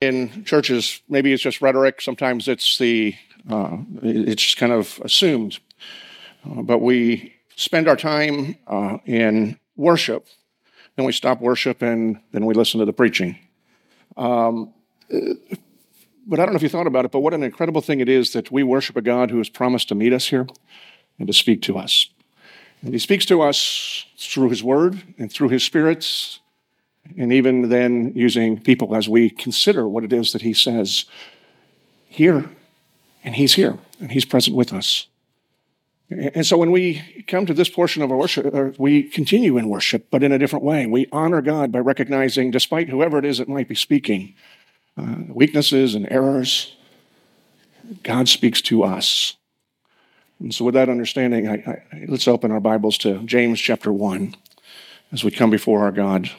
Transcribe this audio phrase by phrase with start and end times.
[0.00, 2.00] in churches, maybe it's just rhetoric.
[2.00, 3.14] Sometimes it's the
[3.50, 5.58] uh, it's just kind of assumed.
[6.44, 10.26] Uh, but we spend our time uh, in worship,
[10.96, 13.38] then we stop worship, and then we listen to the preaching.
[14.16, 14.72] Um,
[16.26, 18.08] but I don't know if you thought about it, but what an incredible thing it
[18.08, 20.46] is that we worship a God who has promised to meet us here
[21.18, 22.08] and to speak to us.
[22.82, 26.40] And He speaks to us through His Word and through His spirits
[27.16, 31.04] and even then using people as we consider what it is that he says
[32.06, 32.50] here,
[33.24, 35.06] and he's here, and he's present with us.
[36.10, 39.68] And so when we come to this portion of our worship, uh, we continue in
[39.68, 40.86] worship, but in a different way.
[40.86, 44.34] We honor God by recognizing, despite whoever it is that might be speaking,
[44.96, 46.74] uh, weaknesses and errors,
[48.02, 49.36] God speaks to us.
[50.40, 54.34] And so, with that understanding, I, I, let's open our Bibles to James chapter 1
[55.12, 56.30] as we come before our God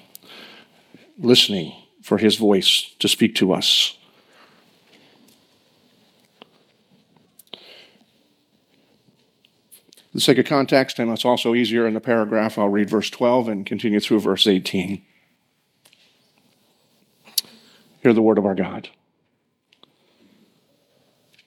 [1.20, 3.98] listening for his voice to speak to us.
[10.12, 13.10] For the sake of context, and it's also easier in the paragraph, I'll read verse
[13.10, 15.06] 12 and continue through verse 18.
[18.02, 18.90] Hear the word of our God.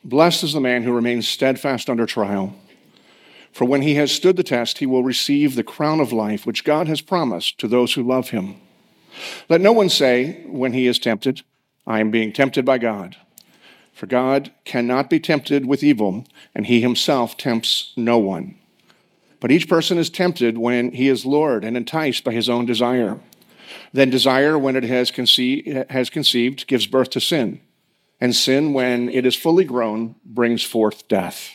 [0.04, 2.54] Blessed is the man who remains steadfast under trial.
[3.52, 6.64] For when he has stood the test, he will receive the crown of life which
[6.64, 8.56] God has promised to those who love him.
[9.48, 11.42] Let no one say when he is tempted,
[11.86, 13.16] I am being tempted by God.
[13.92, 16.24] For God cannot be tempted with evil,
[16.54, 18.56] and he himself tempts no one.
[19.40, 23.20] But each person is tempted when he is lured and enticed by his own desire.
[23.92, 27.60] Then desire, when it has, conce- has conceived, gives birth to sin.
[28.20, 31.50] And sin, when it is fully grown, brings forth death.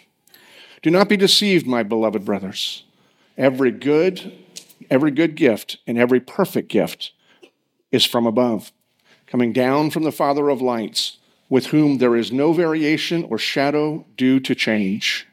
[0.82, 2.84] Do not be deceived, my beloved brothers.
[3.38, 4.34] Every good,
[4.90, 7.12] every good gift and every perfect gift
[7.92, 8.72] is from above,
[9.26, 11.18] coming down from the Father of lights,
[11.50, 15.28] with whom there is no variation or shadow due to change.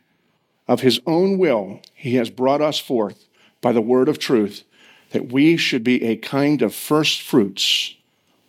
[0.66, 3.28] Of his own will, he has brought us forth
[3.60, 4.64] by the word of truth,
[5.10, 7.94] that we should be a kind of first fruits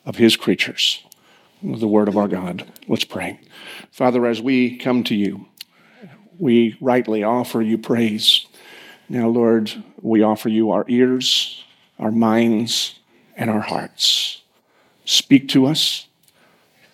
[0.06, 1.04] of his creatures.
[1.64, 2.66] The word of our God.
[2.88, 3.40] Let's pray.
[3.92, 5.48] Father, as we come to you,
[6.38, 8.46] we rightly offer you praise.
[9.10, 11.64] Now, Lord, we offer you our ears,
[11.98, 13.00] our minds,
[13.36, 14.42] and our hearts.
[15.06, 16.08] Speak to us,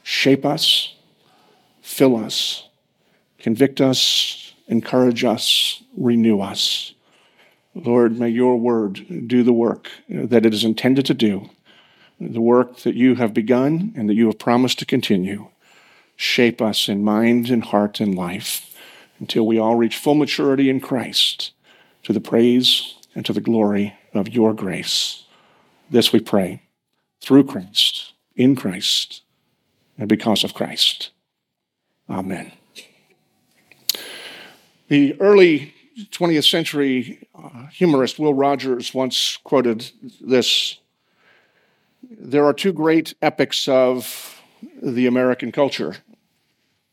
[0.03, 0.95] shape us,
[1.81, 2.67] fill us,
[3.39, 6.93] convict us, encourage us, renew us.
[7.73, 11.49] Lord, may your word do the work that it is intended to do,
[12.19, 15.47] the work that you have begun and that you have promised to continue.
[16.15, 18.77] Shape us in mind and heart and life
[19.19, 21.51] until we all reach full maturity in Christ
[22.03, 25.25] to the praise and to the glory of your grace.
[25.91, 26.61] This we pray
[27.19, 29.23] through Christ, in Christ,
[29.97, 31.11] and because of Christ.
[32.09, 32.53] Amen.
[34.87, 35.73] The early
[36.11, 39.91] 20th century uh, humorist Will Rogers once quoted
[40.21, 40.77] this
[42.09, 44.41] There are two great epics of
[44.81, 45.97] the American culture.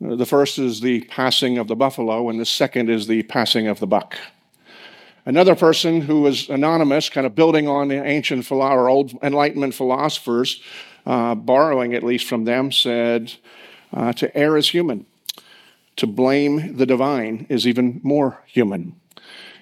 [0.00, 3.78] The first is the passing of the buffalo, and the second is the passing of
[3.78, 4.16] the buck.
[5.28, 10.62] Another person who was anonymous, kind of building on the ancient or old Enlightenment philosophers,
[11.04, 13.34] uh, borrowing at least from them, said,
[13.92, 15.04] uh, To err is human.
[15.96, 18.98] To blame the divine is even more human.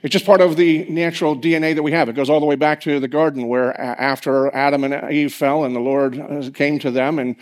[0.05, 2.09] It's just part of the natural DNA that we have.
[2.09, 5.65] It goes all the way back to the garden where after Adam and Eve fell
[5.65, 7.35] and the Lord uh, came to them and,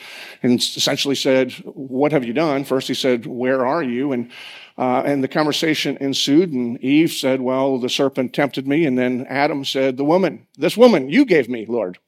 [0.42, 2.64] and essentially said, What have you done?
[2.64, 4.12] First, he said, Where are you?
[4.12, 4.30] And
[4.76, 8.84] uh, and the conversation ensued, and Eve said, Well, the serpent tempted me.
[8.86, 11.98] And then Adam said, The woman, this woman you gave me, Lord.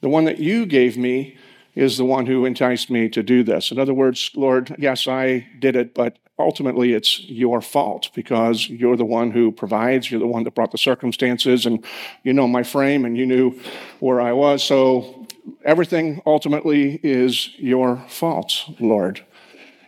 [0.00, 1.36] The one that you gave me
[1.74, 3.70] is the one who enticed me to do this.
[3.70, 8.96] In other words, Lord, yes, I did it, but ultimately it's your fault because you're
[8.96, 11.84] the one who provides, you're the one that brought the circumstances, and
[12.24, 13.60] you know my frame and you knew
[14.00, 14.64] where I was.
[14.64, 15.26] So
[15.64, 19.24] everything ultimately is your fault, Lord.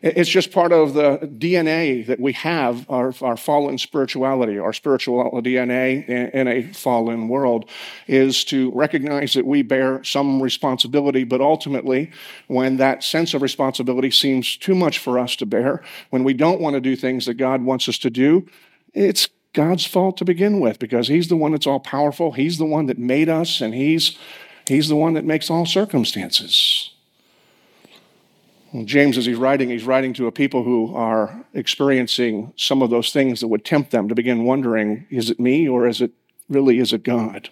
[0.03, 5.31] It's just part of the DNA that we have, our, our fallen spirituality, our spiritual
[5.41, 7.71] DNA in, in a fallen world,
[8.09, 12.11] is to recognize that we bear some responsibility, but ultimately,
[12.49, 16.61] when that sense of responsibility seems too much for us to bear, when we don't
[16.61, 18.45] want to do things that God wants us to do,
[18.93, 22.33] it's God's fault to begin with because He's the one that's all powerful.
[22.33, 24.19] He's the one that made us, and He's,
[24.67, 26.92] he's the one that makes all circumstances.
[28.85, 33.13] James, as he's writing, he's writing to a people who are experiencing some of those
[33.13, 36.13] things that would tempt them to begin wondering is it me or is it
[36.49, 37.51] really is it God?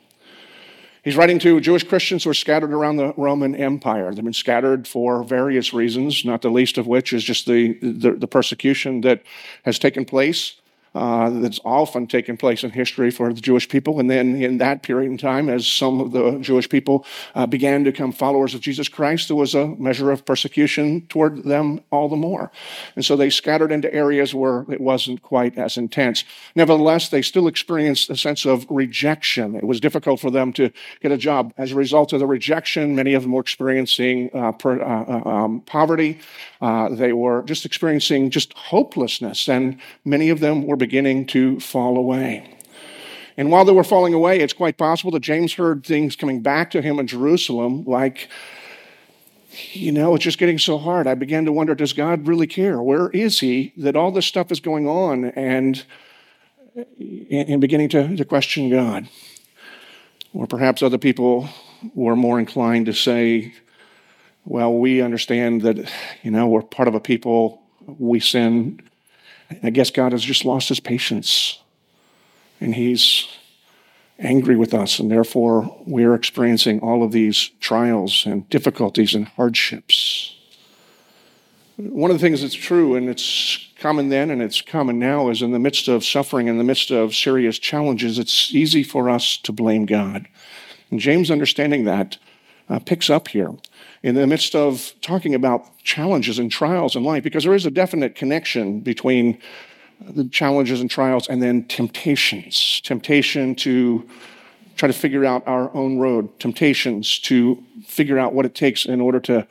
[1.02, 4.14] He's writing to Jewish Christians who are scattered around the Roman Empire.
[4.14, 8.12] They've been scattered for various reasons, not the least of which is just the, the,
[8.12, 9.22] the persecution that
[9.64, 10.60] has taken place
[10.94, 14.00] uh, that's often taken place in history for the Jewish people.
[14.00, 17.84] And then in that period in time, as some of the Jewish people uh, began
[17.84, 22.08] to become followers of Jesus Christ, there was a measure of persecution toward them all
[22.08, 22.50] the more.
[22.96, 26.24] And so they scattered into areas where it wasn't quite as intense.
[26.56, 29.54] Nevertheless, they still experienced a sense of rejection.
[29.54, 30.70] It was difficult for them to
[31.00, 31.54] get a job.
[31.56, 35.28] As a result of the rejection, many of them were experiencing uh, per, uh, uh,
[35.28, 36.18] um, poverty.
[36.60, 39.48] Uh, they were just experiencing just hopelessness.
[39.48, 42.56] And many of them were beginning to fall away.
[43.36, 46.72] And while they were falling away, it's quite possible that James heard things coming back
[46.72, 48.28] to him in Jerusalem, like,
[49.72, 51.06] you know, it's just getting so hard.
[51.06, 52.82] I began to wonder, does God really care?
[52.82, 55.26] Where is He that all this stuff is going on?
[55.26, 55.84] And,
[57.30, 59.08] and beginning to, to question God.
[60.32, 61.48] Or perhaps other people
[61.94, 63.54] were more inclined to say,
[64.44, 65.90] well, we understand that,
[66.22, 68.80] you know, we're part of a people, we sin,
[69.62, 71.60] I guess God has just lost his patience
[72.60, 73.26] and he's
[74.18, 80.36] angry with us, and therefore we're experiencing all of these trials and difficulties and hardships.
[81.78, 85.40] One of the things that's true, and it's common then and it's common now, is
[85.40, 89.38] in the midst of suffering, in the midst of serious challenges, it's easy for us
[89.38, 90.28] to blame God.
[90.90, 92.18] And James, understanding that,
[92.68, 93.54] uh, picks up here
[94.02, 97.70] in the midst of talking about challenges and trials in life, because there is a
[97.70, 99.38] definite connection between
[100.00, 102.80] the challenges and trials and then temptations.
[102.82, 104.08] Temptation to
[104.76, 109.00] try to figure out our own road, temptations to figure out what it takes in
[109.00, 109.46] order to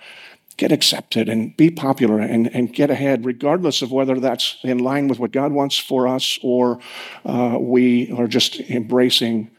[0.58, 5.08] get accepted and be popular and, and get ahead, regardless of whether that's in line
[5.08, 6.80] with what God wants for us or
[7.26, 9.52] uh, we are just embracing,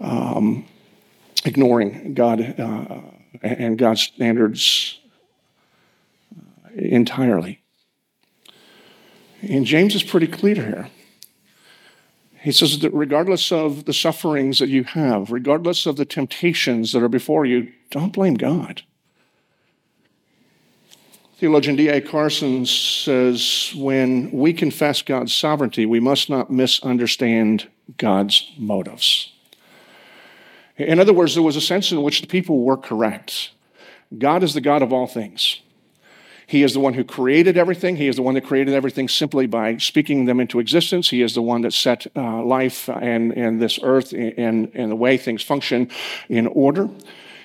[0.00, 0.64] um,
[1.44, 2.40] ignoring God.
[2.58, 3.00] Uh,
[3.42, 4.98] and God's standards
[6.34, 7.60] uh, entirely.
[9.42, 10.88] And James is pretty clear here.
[12.40, 17.02] He says that regardless of the sufferings that you have, regardless of the temptations that
[17.02, 18.82] are before you, don't blame God.
[21.38, 22.00] Theologian D.A.
[22.00, 27.68] Carson says when we confess God's sovereignty, we must not misunderstand
[27.98, 29.32] God's motives.
[30.76, 33.50] In other words, there was a sense in which the people were correct.
[34.16, 35.60] God is the God of all things.
[36.46, 37.96] He is the one who created everything.
[37.96, 41.10] He is the one that created everything simply by speaking them into existence.
[41.10, 44.96] He is the one that set uh, life and, and this earth and, and the
[44.96, 45.90] way things function
[46.28, 46.88] in order.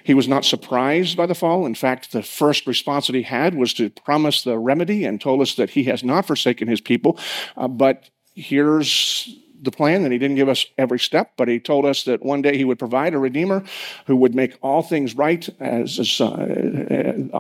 [0.04, 1.66] He was not surprised by the fall.
[1.66, 5.42] In fact, the first response that he had was to promise the remedy and told
[5.42, 7.18] us that he has not forsaken his people.
[7.58, 11.86] Uh, but here's the plan, and he didn't give us every step, but he told
[11.86, 13.64] us that one day he would provide a redeemer
[14.08, 15.48] who would make all things right.
[15.60, 16.34] As, as, uh,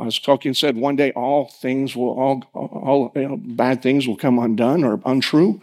[0.05, 4.17] as Tolkien said, one day all things will, all, all you know, bad things will
[4.17, 5.61] come undone or untrue.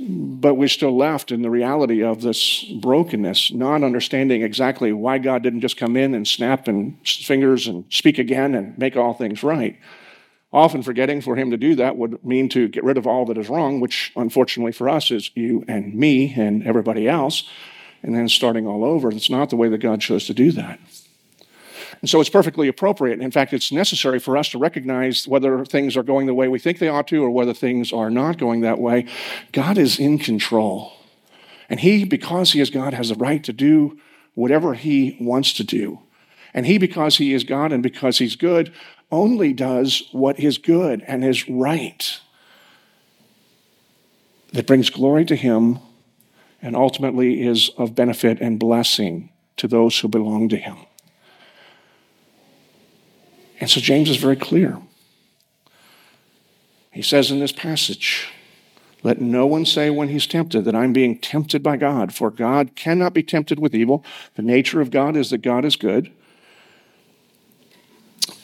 [0.00, 5.42] But we're still left in the reality of this brokenness, not understanding exactly why God
[5.42, 9.42] didn't just come in and snap and fingers and speak again and make all things
[9.42, 9.76] right.
[10.52, 13.36] Often forgetting for him to do that would mean to get rid of all that
[13.36, 17.48] is wrong, which unfortunately for us is you and me and everybody else,
[18.02, 19.10] and then starting all over.
[19.10, 20.80] It's not the way that God chose to do that.
[22.00, 23.20] And so it's perfectly appropriate.
[23.20, 26.58] In fact, it's necessary for us to recognize whether things are going the way we
[26.58, 29.06] think they ought to or whether things are not going that way.
[29.52, 30.92] God is in control.
[31.68, 33.98] And He, because He is God, has the right to do
[34.34, 36.00] whatever He wants to do.
[36.54, 38.72] And He, because He is God and because He's good,
[39.10, 42.20] only does what is good and is right,
[44.52, 45.78] that brings glory to Him
[46.60, 50.76] and ultimately is of benefit and blessing to those who belong to Him.
[53.60, 54.80] And so James is very clear.
[56.92, 58.28] He says in this passage,
[59.02, 62.74] let no one say when he's tempted that I'm being tempted by God, for God
[62.74, 64.04] cannot be tempted with evil.
[64.34, 66.10] The nature of God is that God is good.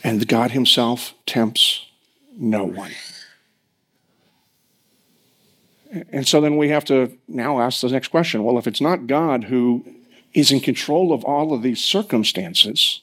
[0.05, 1.87] And God Himself tempts
[2.37, 2.93] no one.
[6.13, 9.07] And so then we have to now ask the next question well, if it's not
[9.07, 9.85] God who
[10.35, 13.01] is in control of all of these circumstances,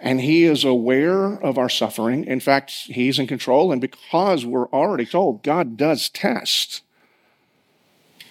[0.00, 4.68] and He is aware of our suffering, in fact, He's in control, and because we're
[4.70, 6.82] already told God does test,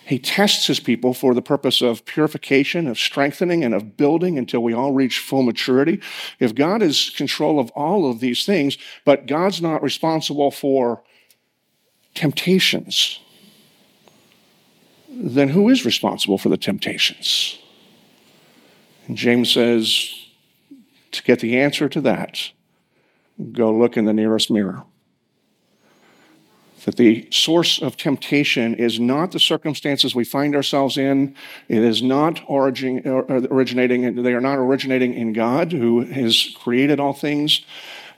[0.06, 4.62] he tests his people for the purpose of purification, of strengthening, and of building until
[4.62, 6.00] we all reach full maturity.
[6.40, 11.02] If God is control of all of these things, but God's not responsible for
[12.14, 13.20] temptations,
[15.10, 17.58] then who is responsible for the temptations?
[19.08, 20.14] And James says,
[21.12, 22.52] to get the answer to that,
[23.52, 24.84] go look in the nearest mirror.
[26.86, 31.36] That the source of temptation is not the circumstances we find ourselves in.
[31.68, 37.14] It is not origin, originating, they are not originating in God who has created all
[37.14, 37.66] things.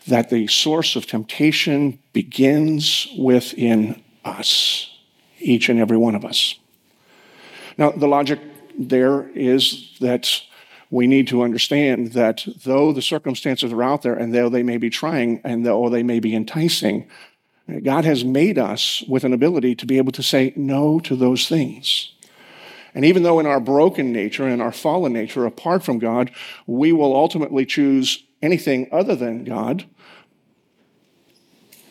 [0.06, 4.92] That the source of temptation begins within us,
[5.40, 6.56] each and every one of us.
[7.78, 8.40] Now, the logic
[8.78, 10.42] there is that
[10.90, 14.78] we need to understand that though the circumstances are out there and though they may
[14.78, 17.08] be trying and though they may be enticing,
[17.84, 21.48] God has made us with an ability to be able to say no to those
[21.48, 22.14] things.
[22.94, 26.32] And even though in our broken nature and our fallen nature, apart from God,
[26.66, 29.86] we will ultimately choose anything other than God,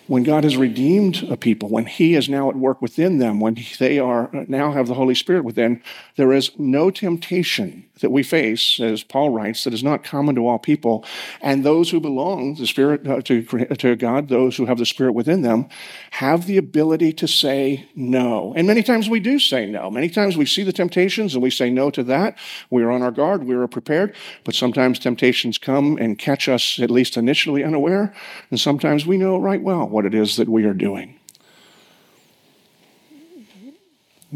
[0.07, 3.57] when God has redeemed a people, when He is now at work within them, when
[3.79, 5.83] they are now have the Holy Spirit within,
[6.17, 10.47] there is no temptation that we face, as Paul writes, that is not common to
[10.47, 11.05] all people.
[11.41, 15.13] And those who belong the Spirit uh, to, to God, those who have the Spirit
[15.13, 15.67] within them,
[16.11, 18.53] have the ability to say no.
[18.55, 19.91] And many times we do say no.
[19.91, 22.37] Many times we see the temptations and we say no to that.
[22.71, 23.45] We are on our guard.
[23.45, 24.15] We are prepared.
[24.45, 28.15] But sometimes temptations come and catch us, at least initially, unaware.
[28.51, 31.19] And sometimes we know right well what it is that we are doing.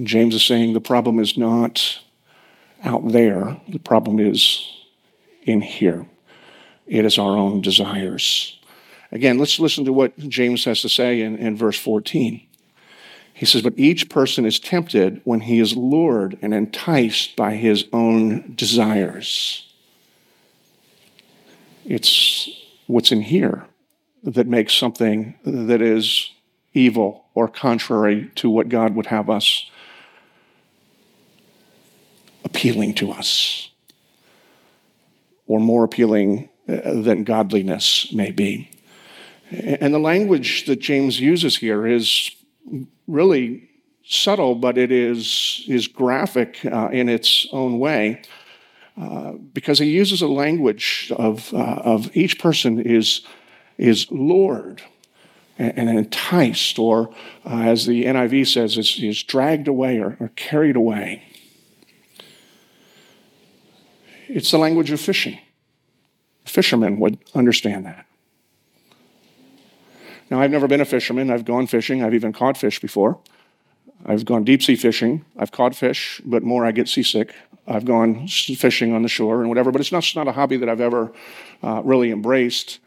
[0.02, 2.00] James is saying the problem is not
[2.82, 4.66] out there, the problem is
[5.42, 6.06] in here.
[6.86, 8.58] It is our own desires.
[9.12, 12.40] Again, let's listen to what James has to say in, in verse 14.
[13.34, 17.84] He says, But each person is tempted when he is lured and enticed by his
[17.92, 19.70] own desires.
[21.84, 22.48] It's
[22.86, 23.66] what's in here
[24.22, 26.30] that makes something that is
[26.74, 29.70] evil or contrary to what God would have us
[32.44, 33.70] appealing to us
[35.46, 38.70] or more appealing uh, than godliness may be.
[39.50, 42.30] And the language that James uses here is
[43.08, 43.68] really
[44.04, 48.22] subtle, but it is, is graphic uh, in its own way.
[49.00, 53.22] Uh, because he uses a language of, uh, of each person is
[53.78, 54.82] is lured
[55.58, 57.10] and enticed, or
[57.44, 61.22] uh, as the NIV says, is, is dragged away or, or carried away.
[64.26, 65.38] It's the language of fishing.
[66.46, 68.06] Fishermen would understand that.
[70.30, 71.30] Now, I've never been a fisherman.
[71.30, 72.02] I've gone fishing.
[72.02, 73.18] I've even caught fish before.
[74.06, 75.24] I've gone deep sea fishing.
[75.36, 77.34] I've caught fish, but more I get seasick.
[77.66, 80.56] I've gone fishing on the shore and whatever, but it's not, it's not a hobby
[80.56, 81.12] that I've ever
[81.62, 82.78] uh, really embraced.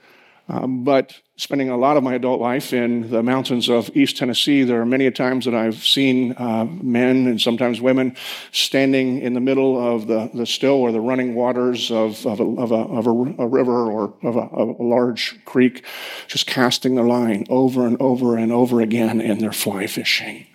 [0.53, 4.63] Um, but spending a lot of my adult life in the mountains of East Tennessee,
[4.63, 8.15] there are many times that I've seen uh, men and sometimes women
[8.51, 12.43] standing in the middle of the, the still or the running waters of, of, a,
[12.43, 13.09] of, a, of a,
[13.41, 15.83] a, river or of a, large creek,
[16.27, 20.45] just casting the line over and over and over again, and they're fly fishing.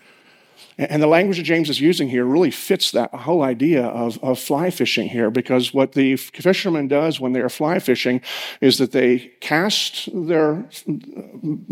[0.78, 4.38] And the language that James is using here really fits that whole idea of, of
[4.38, 8.20] fly fishing here, because what the fisherman does when they are fly fishing
[8.60, 10.68] is that they cast their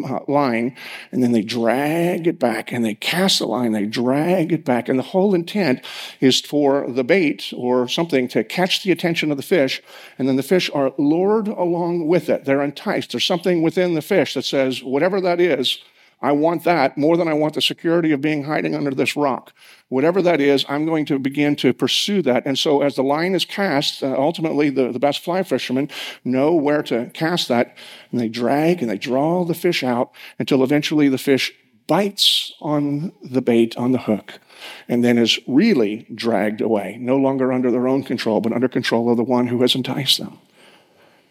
[0.04, 0.76] uh, line
[1.12, 4.88] and then they drag it back and they cast the line, they drag it back.
[4.88, 5.84] And the whole intent
[6.20, 9.80] is for the bait or something to catch the attention of the fish,
[10.18, 12.44] and then the fish are lured along with it.
[12.44, 13.12] They're enticed.
[13.12, 15.78] There's something within the fish that says, whatever that is,
[16.26, 19.52] I want that more than I want the security of being hiding under this rock.
[19.90, 22.44] Whatever that is, I'm going to begin to pursue that.
[22.44, 25.88] And so, as the line is cast, uh, ultimately the, the best fly fishermen
[26.24, 27.76] know where to cast that,
[28.10, 31.52] and they drag and they draw the fish out until eventually the fish
[31.86, 34.40] bites on the bait, on the hook,
[34.88, 39.08] and then is really dragged away, no longer under their own control, but under control
[39.08, 40.40] of the one who has enticed them.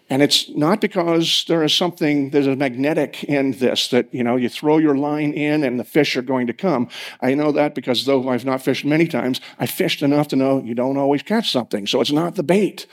[0.07, 4.35] And it's not because there is something, there's a magnetic in this that, you know,
[4.35, 6.89] you throw your line in and the fish are going to come.
[7.21, 10.62] I know that because though I've not fished many times, I fished enough to know
[10.62, 11.88] you don't always catch something.
[11.88, 12.85] So it's not the bait.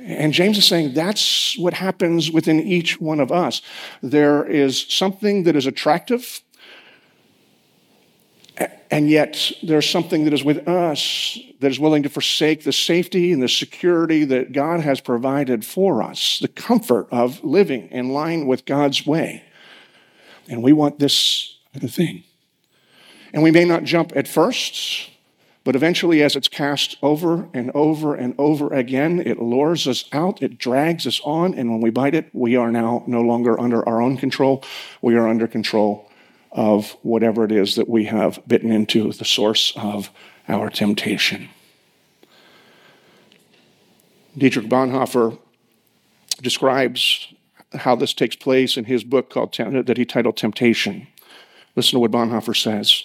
[0.00, 3.60] And James is saying that's what happens within each one of us.
[4.02, 6.40] There is something that is attractive
[8.90, 13.32] and yet, there's something that is with us that is willing to forsake the safety
[13.32, 18.46] and the security that God has provided for us, the comfort of living in line
[18.46, 19.44] with God's way.
[20.48, 22.24] And we want this thing.
[23.34, 25.10] And we may not jump at first,
[25.64, 30.40] but eventually, as it's cast over and over and over again, it lures us out,
[30.40, 33.86] it drags us on, and when we bite it, we are now no longer under
[33.86, 34.64] our own control.
[35.02, 36.07] We are under control
[36.50, 40.10] of whatever it is that we have bitten into, the source of
[40.48, 41.48] our temptation.
[44.36, 45.38] Dietrich Bonhoeffer
[46.40, 47.32] describes
[47.74, 51.08] how this takes place in his book called that he titled Temptation.
[51.76, 53.04] Listen to what Bonhoeffer says.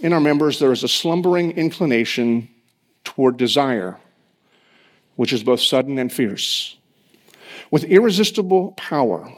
[0.00, 2.48] In our members, there is a slumbering inclination
[3.02, 3.98] toward desire,
[5.16, 6.76] which is both sudden and fierce.
[7.70, 9.32] With irresistible power,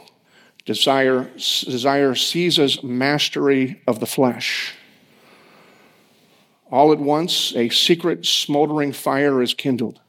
[0.69, 1.31] desire,
[1.65, 4.75] desire seizes mastery of the flesh.
[6.69, 9.99] All at once, a secret smoldering fire is kindled.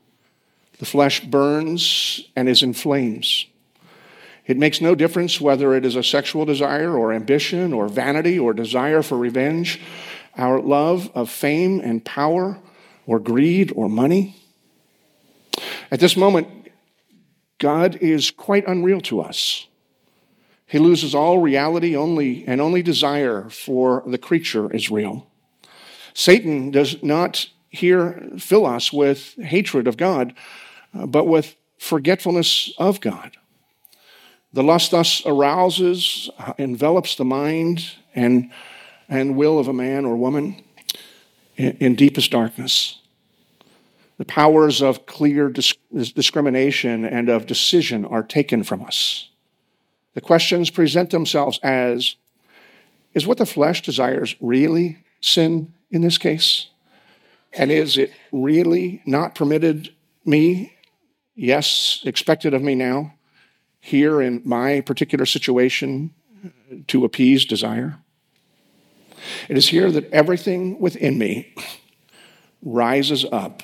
[0.79, 3.47] The flesh burns and is in flames.
[4.47, 8.53] It makes no difference whether it is a sexual desire or ambition or vanity or
[8.53, 9.81] desire for revenge,
[10.37, 12.59] our love of fame and power
[13.07, 14.37] or greed or money.
[15.91, 16.49] At this moment,
[17.57, 19.67] God is quite unreal to us.
[20.71, 25.27] He loses all reality only and only desire for the creature is real.
[26.15, 30.33] Satan does not here fill us with hatred of God,
[30.95, 33.37] uh, but with forgetfulness of God.
[34.53, 38.53] The lust thus arouses, uh, envelops the mind and,
[39.09, 40.63] and will of a man or woman
[41.57, 43.01] in, in deepest darkness.
[44.19, 49.30] The powers of clear dis- discrimination and of decision are taken from us.
[50.15, 52.17] The questions present themselves as
[53.15, 56.69] Is what the flesh desires really sin in this case?
[57.53, 59.93] And is it really not permitted
[60.25, 60.77] me,
[61.35, 63.15] yes, expected of me now,
[63.81, 66.15] here in my particular situation,
[66.87, 67.99] to appease desire?
[69.49, 71.55] It is here that everything within me
[72.63, 73.63] rises up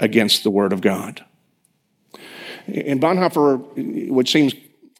[0.00, 1.24] against the Word of God.
[2.66, 4.54] In Bonhoeffer, which seems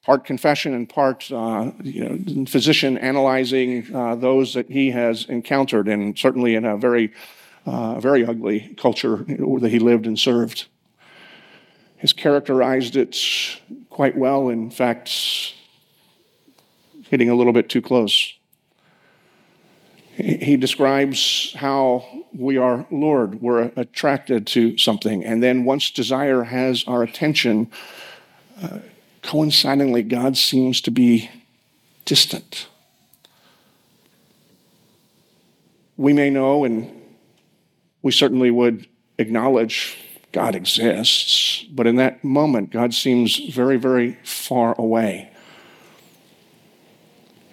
[0.05, 5.89] part confession and part uh, you know, physician analyzing uh, those that he has encountered,
[5.89, 7.13] and certainly in a very,
[7.67, 10.67] uh, very ugly culture that he lived and served.
[11.99, 13.17] Has characterized it
[13.91, 15.55] quite well, in fact,
[17.09, 18.35] hitting a little bit too close.
[20.17, 22.05] He describes how
[22.37, 27.71] we are lured, we're attracted to something, and then once desire has our attention,
[28.61, 28.81] uh,
[29.23, 31.31] coincidingly, God seems to be
[32.05, 32.67] distant.
[35.97, 36.91] We may know, and
[38.03, 38.87] we certainly would
[39.19, 39.97] acknowledge
[40.33, 45.31] God exists, but in that moment, God seems very, very far away.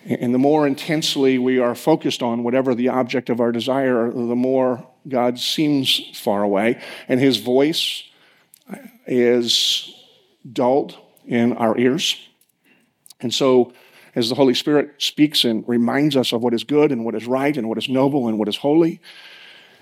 [0.06, 4.36] And the more intensely we are focused on whatever the object of our desire, the
[4.36, 8.04] more God seems far away, and his voice
[9.06, 9.94] is
[10.52, 10.98] dulled
[11.30, 12.18] in our ears.
[13.22, 13.72] And so,
[14.16, 17.28] as the Holy Spirit speaks and reminds us of what is good and what is
[17.28, 19.00] right and what is noble and what is holy,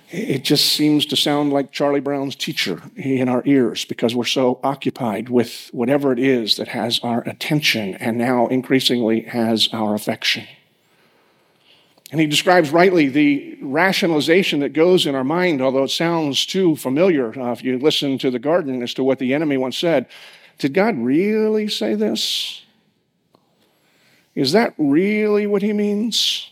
[0.10, 4.60] it just seems to sound like Charlie Brown's teacher in our ears because we're so
[4.64, 10.48] occupied with whatever it is that has our attention and now increasingly has our affection.
[12.10, 16.78] And he describes rightly the rationalization that goes in our mind, although it sounds too
[16.78, 20.08] familiar uh, if you listen to the garden as to what the enemy once said.
[20.58, 22.64] Did God really say this?
[24.34, 26.52] Is that really what he means?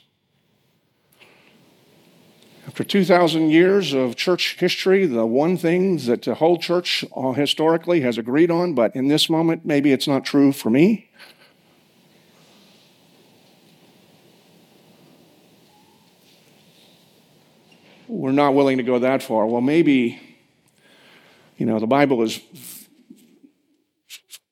[2.68, 8.02] After 2,000 years of church history, the one thing that the whole church uh, historically
[8.02, 11.10] has agreed on, but in this moment, maybe it's not true for me.
[18.08, 19.46] We're not willing to go that far.
[19.46, 20.20] Well, maybe,
[21.58, 22.40] you know, the Bible is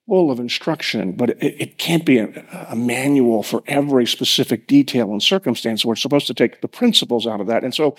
[0.06, 5.10] full of instruction, but it, it can't be a, a, manual for every specific detail
[5.10, 5.84] and circumstance.
[5.84, 7.64] We're supposed to take the principles out of that.
[7.64, 7.96] And so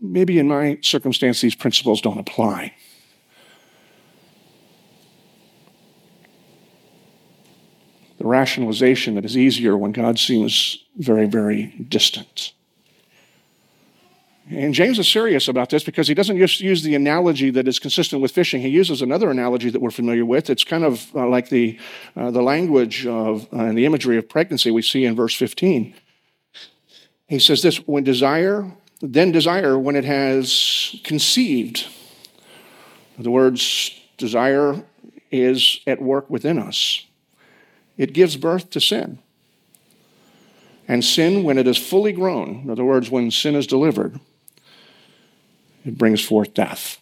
[0.00, 2.74] maybe in my circumstance, these principles don't apply.
[8.18, 12.52] The rationalization that is easier when God seems very, very distant.
[14.50, 17.78] And James is serious about this because he doesn't just use the analogy that is
[17.78, 18.60] consistent with fishing.
[18.60, 20.50] He uses another analogy that we're familiar with.
[20.50, 21.78] It's kind of uh, like the,
[22.16, 25.94] uh, the language of, uh, and the imagery of pregnancy we see in verse 15.
[27.28, 31.86] He says this when desire, then desire when it has conceived.
[33.20, 34.82] The words desire
[35.30, 37.06] is at work within us,
[37.96, 39.20] it gives birth to sin.
[40.88, 44.18] And sin, when it is fully grown, in other words, when sin is delivered,
[45.84, 47.00] it brings forth death.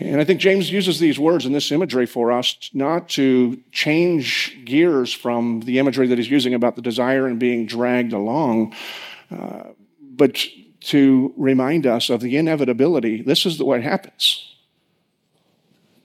[0.00, 4.58] And I think James uses these words and this imagery for us not to change
[4.64, 8.74] gears from the imagery that he's using about the desire and being dragged along,
[9.30, 9.64] uh,
[10.00, 10.44] but
[10.80, 13.22] to remind us of the inevitability.
[13.22, 14.51] This is what happens.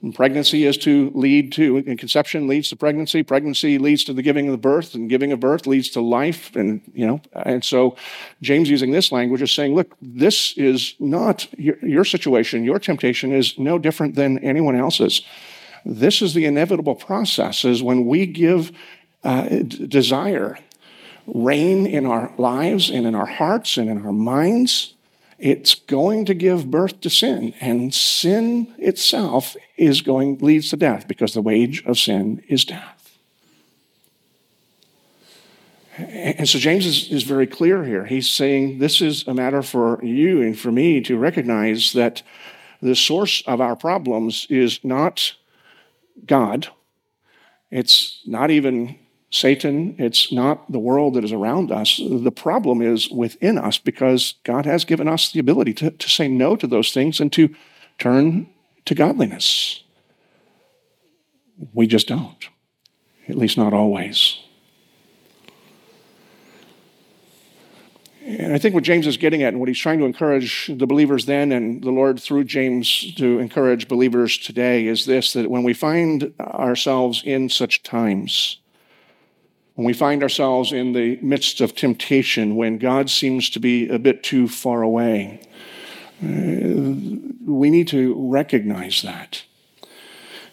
[0.00, 3.24] And pregnancy is to lead to, and conception leads to pregnancy.
[3.24, 6.54] Pregnancy leads to the giving of the birth, and giving of birth leads to life.
[6.54, 7.96] And, you know, and so
[8.40, 12.62] James using this language is saying, look, this is not your, your situation.
[12.64, 15.22] Your temptation is no different than anyone else's.
[15.84, 18.70] This is the inevitable process, is when we give
[19.24, 20.58] uh, desire
[21.26, 24.94] reign in our lives and in our hearts and in our minds
[25.38, 31.06] it's going to give birth to sin and sin itself is going leads to death
[31.06, 32.98] because the wage of sin is death.
[35.96, 38.04] And so james is, is very clear here.
[38.04, 42.22] He's saying this is a matter for you and for me to recognize that
[42.80, 45.34] the source of our problems is not
[46.26, 46.68] god.
[47.70, 48.98] It's not even
[49.30, 51.98] Satan, it's not the world that is around us.
[51.98, 56.28] The problem is within us because God has given us the ability to, to say
[56.28, 57.54] no to those things and to
[57.98, 58.48] turn
[58.86, 59.82] to godliness.
[61.74, 62.48] We just don't,
[63.28, 64.38] at least not always.
[68.24, 70.86] And I think what James is getting at and what he's trying to encourage the
[70.86, 75.62] believers then and the Lord through James to encourage believers today is this that when
[75.62, 78.58] we find ourselves in such times,
[79.78, 83.96] when we find ourselves in the midst of temptation, when God seems to be a
[83.96, 85.40] bit too far away,
[86.20, 86.26] uh,
[87.46, 89.44] we need to recognize that.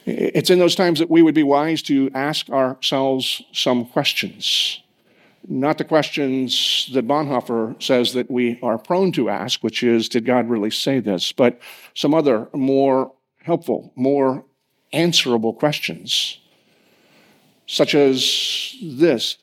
[0.05, 4.83] It's in those times that we would be wise to ask ourselves some questions.
[5.47, 10.25] Not the questions that Bonhoeffer says that we are prone to ask, which is, did
[10.25, 11.31] God really say this?
[11.31, 11.59] But
[11.95, 13.11] some other more
[13.41, 14.45] helpful, more
[14.93, 16.37] answerable questions
[17.67, 19.37] such as this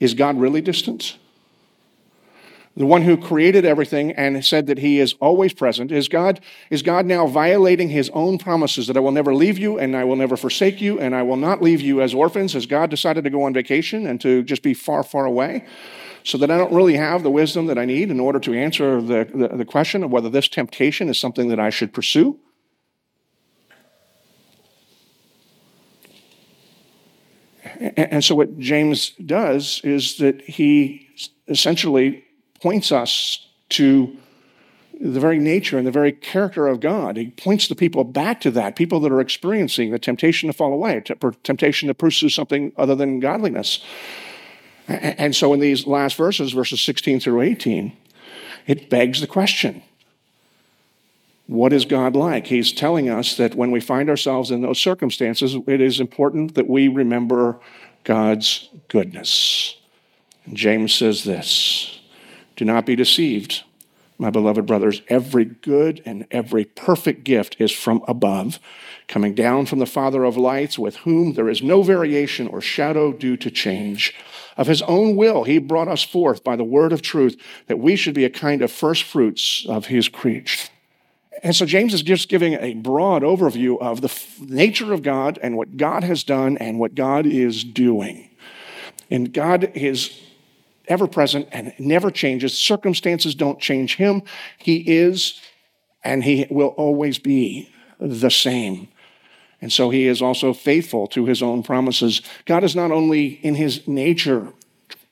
[0.00, 1.18] Is God really distant?
[2.76, 5.90] The one who created everything and said that he is always present.
[5.90, 6.38] Is God,
[6.70, 10.04] is God now violating his own promises that I will never leave you and I
[10.04, 12.52] will never forsake you and I will not leave you as orphans?
[12.52, 15.64] Has God decided to go on vacation and to just be far, far away?
[16.22, 19.02] So that I don't really have the wisdom that I need in order to answer
[19.02, 22.38] the, the, the question of whether this temptation is something that I should pursue?
[27.78, 31.08] And so, what James does is that he
[31.46, 32.24] essentially
[32.60, 34.16] points us to
[35.00, 37.16] the very nature and the very character of God.
[37.16, 40.72] He points the people back to that, people that are experiencing the temptation to fall
[40.72, 41.00] away,
[41.44, 43.78] temptation to pursue something other than godliness.
[44.88, 47.96] And so, in these last verses, verses 16 through 18,
[48.66, 49.82] it begs the question
[51.48, 52.46] what is God like?
[52.46, 56.68] He's telling us that when we find ourselves in those circumstances, it is important that
[56.68, 57.58] we remember
[58.04, 59.78] God's goodness.
[60.44, 62.00] And James says this
[62.56, 63.62] Do not be deceived,
[64.18, 65.00] my beloved brothers.
[65.08, 68.60] Every good and every perfect gift is from above,
[69.06, 73.10] coming down from the Father of lights, with whom there is no variation or shadow
[73.10, 74.14] due to change.
[74.58, 77.96] Of his own will, he brought us forth by the word of truth, that we
[77.96, 80.68] should be a kind of first fruits of his creation.
[81.42, 85.56] And so James is just giving a broad overview of the nature of God and
[85.56, 88.30] what God has done and what God is doing.
[89.10, 90.20] And God is
[90.86, 92.56] ever present and never changes.
[92.56, 94.22] Circumstances don't change him.
[94.58, 95.40] He is
[96.04, 98.88] and he will always be the same.
[99.60, 102.22] And so he is also faithful to his own promises.
[102.46, 104.52] God is not only in his nature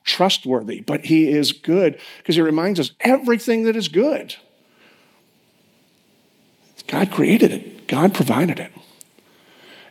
[0.05, 4.37] trustworthy, but he is good because he reminds us everything that is good
[6.87, 8.73] God created it, God provided it.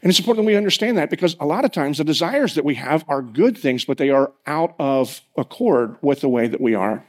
[0.01, 2.63] And it's important that we understand that because a lot of times the desires that
[2.63, 6.61] we have are good things, but they are out of accord with the way that
[6.61, 7.03] we are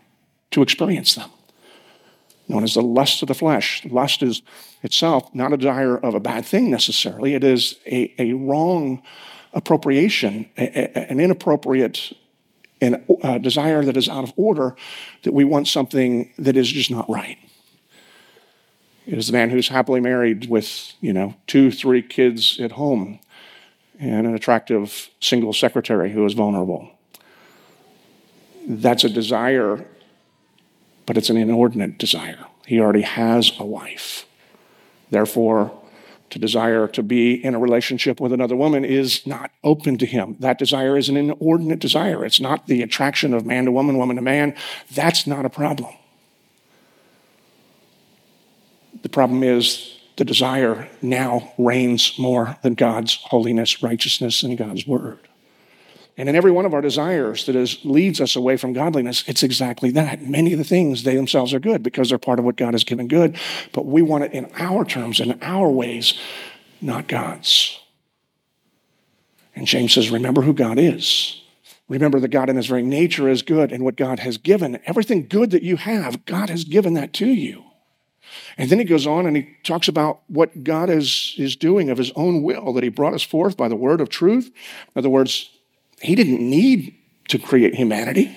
[0.53, 1.29] to experience them.
[2.49, 3.85] Known as the lust of the flesh.
[3.85, 4.41] Lust is
[4.83, 9.03] itself not a desire of a bad thing necessarily, it is a, a wrong
[9.53, 12.13] appropriation, a, a, an inappropriate
[12.81, 14.77] a uh, desire that is out of order,
[15.23, 17.39] that we want something that is just not right
[19.07, 23.21] is the man who's happily married with, you know, two, three kids at home
[23.99, 26.91] and an attractive single secretary who is vulnerable.
[28.69, 29.87] That's a desire,
[31.07, 32.47] but it's an inordinate desire.
[32.67, 34.27] He already has a wife.
[35.11, 35.73] Therefore,
[36.31, 40.37] to desire to be in a relationship with another woman is not open to him.
[40.41, 42.25] That desire is an inordinate desire.
[42.25, 44.57] It's not the attraction of man to woman, woman to man.
[44.93, 45.95] That's not a problem.
[49.03, 55.19] The problem is the desire now reigns more than God's holiness, righteousness, and God's word.
[56.19, 59.43] And in every one of our desires that is, leads us away from godliness, it's
[59.43, 60.23] exactly that.
[60.23, 62.85] Many of the things, they themselves are good because they're part of what God has
[62.85, 63.37] given good,
[63.73, 66.15] but we want it in our terms, in our ways,
[66.81, 67.79] not God's.
[69.55, 71.43] And James says, remember who God is.
[71.89, 75.27] Remember that God in his very nature is good and what God has given, everything
[75.29, 77.63] good that you have, God has given that to you.
[78.59, 81.99] And then he goes on and he talks about what God is, is doing of
[81.99, 84.47] his own will, that he brought us forth by the word of truth.
[84.47, 85.51] In other words,
[86.01, 86.95] he didn't need
[87.29, 88.37] to create humanity.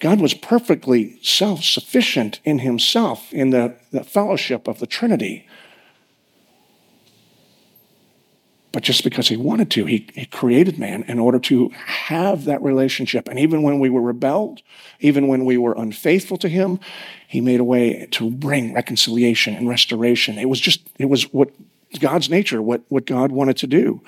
[0.00, 5.46] God was perfectly self sufficient in himself, in the, the fellowship of the Trinity.
[8.72, 12.62] But just because he wanted to, he, he created man in order to have that
[12.62, 13.28] relationship.
[13.28, 14.62] And even when we were rebelled,
[15.00, 16.80] even when we were unfaithful to him,
[17.28, 20.38] he made a way to bring reconciliation and restoration.
[20.38, 21.50] It was just, it was what
[21.98, 24.00] God's nature, what, what God wanted to do.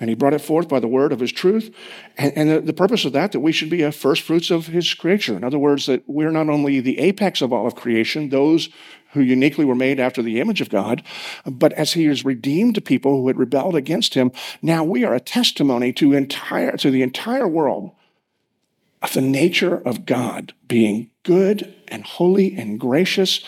[0.00, 1.74] And he brought it forth by the word of his truth.
[2.16, 4.68] And, and the, the, purpose of that, that we should be a first fruits of
[4.68, 5.36] his creation.
[5.36, 8.70] In other words, that we're not only the apex of all of creation, those
[9.12, 11.02] who uniquely were made after the image of God,
[11.46, 15.20] but as he has redeemed people who had rebelled against him, now we are a
[15.20, 17.92] testimony to entire to the entire world
[19.00, 23.42] of the nature of God being good and holy and gracious,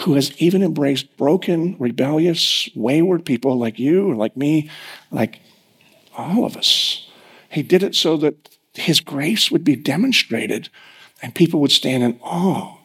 [0.00, 4.68] who has even embraced broken, rebellious, wayward people like you, like me,
[5.10, 5.40] like
[6.16, 7.08] all of us.
[7.48, 10.68] He did it so that his grace would be demonstrated
[11.22, 12.75] and people would stand in awe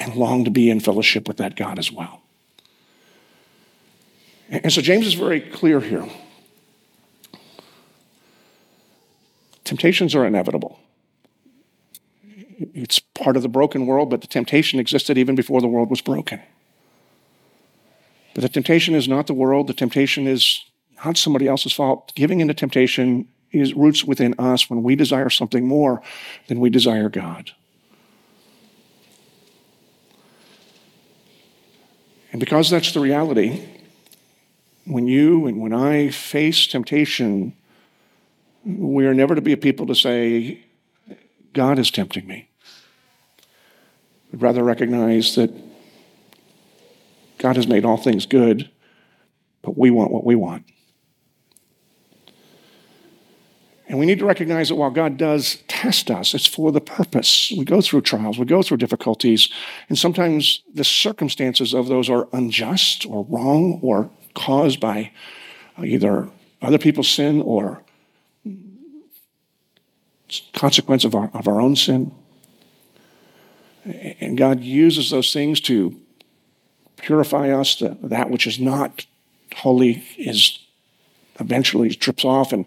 [0.00, 2.22] and long to be in fellowship with that God as well.
[4.48, 6.08] And so James is very clear here.
[9.62, 10.80] Temptations are inevitable.
[12.74, 16.00] It's part of the broken world, but the temptation existed even before the world was
[16.00, 16.40] broken.
[18.34, 20.64] But the temptation is not the world, the temptation is
[21.04, 22.12] not somebody else's fault.
[22.16, 26.02] Giving into temptation is roots within us when we desire something more
[26.48, 27.52] than we desire God.
[32.32, 33.62] And because that's the reality,
[34.84, 37.54] when you and when I face temptation,
[38.64, 40.64] we are never to be a people to say,
[41.52, 42.48] God is tempting me.
[44.30, 45.52] We'd rather recognize that
[47.38, 48.70] God has made all things good,
[49.62, 50.64] but we want what we want.
[53.90, 57.52] And we need to recognize that while God does test us, it's for the purpose.
[57.58, 59.48] We go through trials, we go through difficulties,
[59.88, 65.10] and sometimes the circumstances of those are unjust or wrong or caused by
[65.76, 66.28] uh, either
[66.62, 67.82] other people's sin or
[70.54, 72.14] consequence of our, of our own sin.
[73.84, 76.00] And God uses those things to
[76.96, 77.82] purify us.
[78.02, 79.04] that which is not
[79.56, 80.60] holy is
[81.40, 82.66] eventually trips off and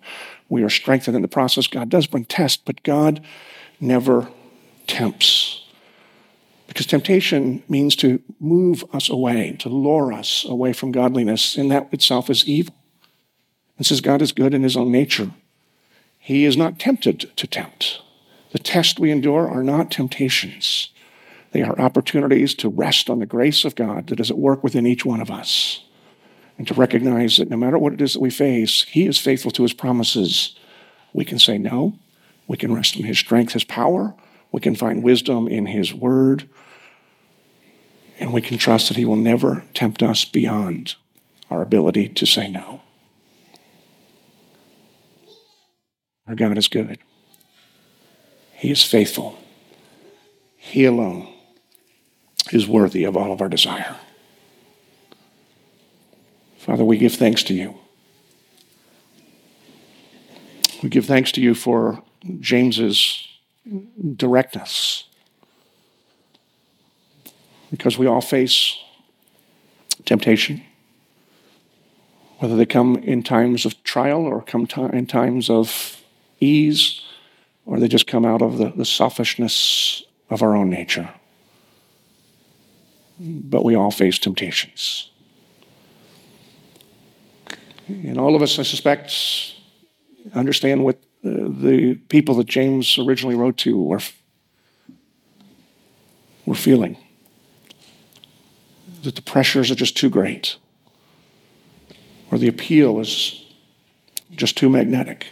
[0.54, 1.66] we are strengthened in the process.
[1.66, 3.26] God does bring tests, but God
[3.80, 4.30] never
[4.86, 5.66] tempts.
[6.68, 11.92] Because temptation means to move us away, to lure us away from godliness, and that
[11.92, 12.76] itself is evil.
[13.78, 15.32] And says God is good in his own nature.
[16.20, 18.00] He is not tempted to tempt.
[18.52, 20.90] The tests we endure are not temptations.
[21.52, 24.86] They are opportunities to rest on the grace of God that is at work within
[24.86, 25.84] each one of us
[26.64, 29.52] and to recognize that no matter what it is that we face, He is faithful
[29.52, 30.56] to His promises.
[31.12, 32.00] We can say no.
[32.48, 34.16] We can rest in His strength, His power.
[34.54, 36.48] We can find wisdom in His word.
[38.18, 40.96] And we can trust that He will never tempt us beyond
[41.52, 42.82] our ability to say no.
[46.30, 46.98] Our God is good.
[48.54, 49.38] He is faithful.
[50.56, 51.28] He alone
[52.54, 53.98] is worthy of all of our desire.
[56.64, 57.76] Father, we give thanks to you.
[60.82, 62.02] We give thanks to you for
[62.40, 63.28] James's
[64.16, 65.04] directness.
[67.70, 68.78] Because we all face
[70.06, 70.64] temptation,
[72.40, 76.02] whether they come in times of trial or come in times of
[76.40, 77.02] ease,
[77.66, 81.14] or they just come out of the, the selfishness of our own nature.
[83.20, 85.10] But we all face temptations.
[87.88, 89.14] And all of us, I suspect,
[90.34, 94.00] understand what the people that James originally wrote to were,
[96.46, 96.98] were feeling.
[99.04, 100.56] That the pressures are just too great,
[102.32, 103.46] or the appeal is
[104.32, 105.28] just too magnetic.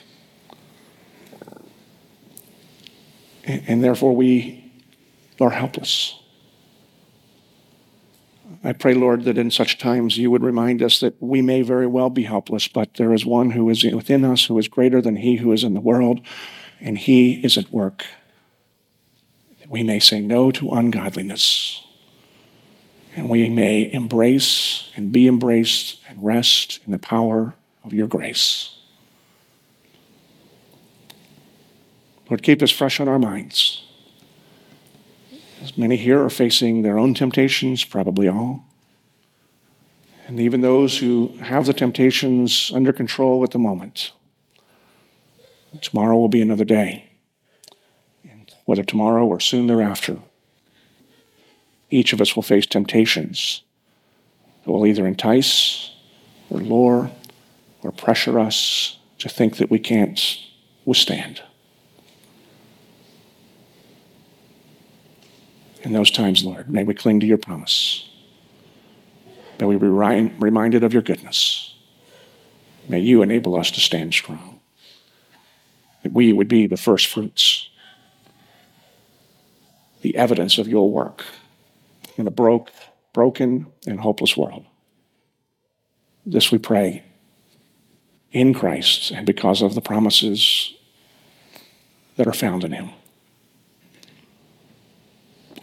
[3.45, 4.71] And, and therefore, we
[5.39, 6.20] are helpless.
[8.63, 11.87] I pray, Lord, that in such times you would remind us that we may very
[11.87, 15.15] well be helpless, but there is one who is within us who is greater than
[15.15, 16.21] he who is in the world,
[16.79, 18.05] and he is at work.
[19.67, 21.83] We may say no to ungodliness,
[23.15, 28.77] and we may embrace and be embraced and rest in the power of your grace.
[32.29, 33.83] Lord, keep this fresh on our minds.
[35.61, 38.65] As many here are facing their own temptations, probably all.
[40.25, 44.11] And even those who have the temptations under control at the moment.
[45.81, 47.11] Tomorrow will be another day.
[48.23, 50.17] And whether tomorrow or soon thereafter,
[51.91, 53.61] each of us will face temptations
[54.63, 55.91] that will either entice
[56.49, 57.11] or lure
[57.83, 60.39] or pressure us to think that we can't
[60.85, 61.41] withstand.
[65.81, 68.07] In those times, Lord, may we cling to your promise.
[69.59, 71.75] May we be reminded of your goodness.
[72.87, 74.59] May you enable us to stand strong.
[76.03, 77.69] That we would be the first fruits,
[80.01, 81.23] the evidence of your work
[82.17, 82.71] in a broke,
[83.13, 84.65] broken and hopeless world.
[86.25, 87.03] This we pray
[88.31, 90.73] in Christ and because of the promises
[92.15, 92.91] that are found in him.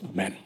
[0.05, 0.37] Amen.